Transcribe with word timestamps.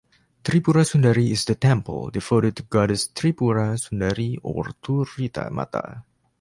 Tripura 0.43 0.83
Sundari 0.83 1.29
is 1.29 1.45
the 1.45 1.53
temple, 1.53 2.09
devoted 2.09 2.55
to 2.55 2.63
Goddess 2.63 3.09
Tripura 3.13 3.77
Sundari 3.77 4.35
or 4.41 4.63
Turita 4.81 5.51
Mata. 5.51 6.03